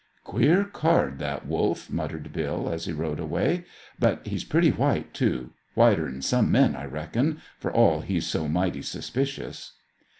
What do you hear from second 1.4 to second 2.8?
Wolf!" muttered Bill,